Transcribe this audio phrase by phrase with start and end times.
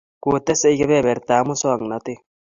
[0.23, 2.17] kotesei kebebertab musongnotet